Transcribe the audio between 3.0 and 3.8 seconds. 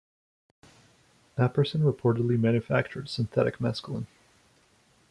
synthetic